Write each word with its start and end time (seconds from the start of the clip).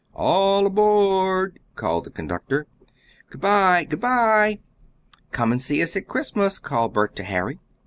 "All 0.15 0.65
aboard!" 0.65 1.59
called 1.75 2.05
the 2.05 2.09
conductor. 2.09 2.65
"Good 3.29 3.39
by!" 3.39 3.83
"Good 3.83 3.99
by!" 4.01 4.57
"Come 5.31 5.51
and 5.51 5.61
see 5.61 5.83
us 5.83 5.95
at 5.95 6.07
Christmas!" 6.07 6.57
called 6.57 6.91
Bert 6.93 7.15
to 7.17 7.23
Harry. 7.23 7.59